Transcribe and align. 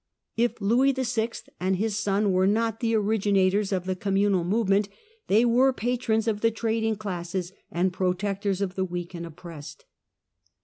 If 0.35 0.59
Louis 0.59 0.93
VI. 0.93 1.29
and 1.59 1.75
his 1.75 1.95
son 1.95 2.31
were 2.31 2.47
not 2.47 2.79
the 2.79 2.95
originators 2.95 3.71
of 3.71 3.85
the 3.85 3.95
communal 3.95 4.43
movement, 4.43 4.89
they 5.27 5.45
were 5.45 5.71
patrons 5.73 6.27
of 6.27 6.41
the 6.41 6.49
trading 6.49 6.95
classes 6.95 7.53
and 7.69 7.93
protectors 7.93 8.61
of 8.61 8.73
the 8.73 8.83
weak 8.83 9.13
and 9.13 9.27
oppressed. 9.27 9.85